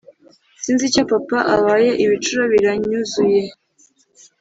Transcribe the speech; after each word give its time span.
sinzi 0.63 0.83
icyo 0.89 1.03
papa 1.11 1.39
abaye 1.57 1.91
ibicuro 2.03 2.43
biranyuzuye." 2.53 3.41